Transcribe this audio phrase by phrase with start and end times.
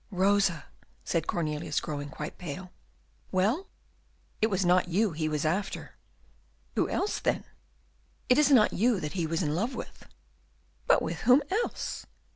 [0.09, 0.65] "Rosa,"
[1.05, 2.71] said Cornelius, growing quite pale.
[3.31, 3.67] "Well?"
[4.41, 5.95] "It was not you he was after."
[6.73, 7.43] "Who else, then?"
[8.27, 10.07] "It is not you that he was in love with!"
[10.87, 12.07] "But with whom else?"